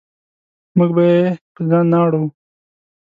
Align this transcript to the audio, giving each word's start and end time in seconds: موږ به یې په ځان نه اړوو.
موږ 0.77 0.89
به 0.95 1.03
یې 1.11 1.21
په 1.53 1.61
ځان 1.69 1.85
نه 1.91 1.97
اړوو. 2.05 2.27